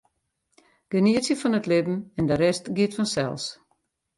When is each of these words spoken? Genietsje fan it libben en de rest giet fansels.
Genietsje 0.95 1.35
fan 1.41 1.57
it 1.59 1.69
libben 1.71 1.97
en 2.19 2.25
de 2.29 2.35
rest 2.43 2.65
giet 2.75 2.95
fansels. 2.97 3.45